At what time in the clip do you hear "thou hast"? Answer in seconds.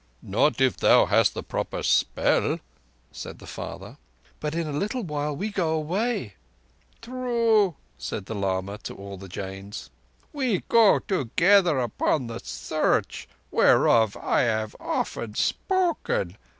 0.77-1.35